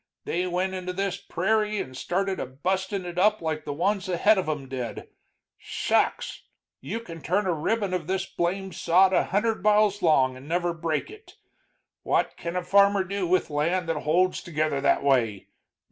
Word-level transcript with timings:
They 0.25 0.47
went 0.47 0.73
into 0.73 0.93
this 0.93 1.17
pe 1.21 1.35
rairie 1.35 1.79
and 1.79 1.95
started 1.95 2.39
a 2.39 2.47
bustin' 2.47 3.05
it 3.05 3.19
up 3.19 3.39
like 3.39 3.65
the 3.65 3.73
ones 3.73 4.09
ahead 4.09 4.39
of 4.39 4.49
'em 4.49 4.67
did. 4.67 5.09
Shucks! 5.59 6.41
you 6.79 6.99
can 7.01 7.21
turn 7.21 7.45
a 7.45 7.53
ribbon 7.53 7.93
of 7.93 8.07
this 8.07 8.25
blame 8.25 8.73
sod 8.73 9.13
a 9.13 9.25
hundred 9.25 9.61
miles 9.61 10.01
long 10.01 10.35
and 10.35 10.47
never 10.47 10.73
break 10.73 11.11
it. 11.11 11.35
What 12.01 12.35
can 12.35 12.55
a 12.55 12.63
farmer 12.63 13.03
do 13.03 13.27
with 13.27 13.51
land 13.51 13.87
that 13.89 13.99
holds 14.01 14.41
together 14.41 14.81
that 14.81 15.03
way? 15.03 15.49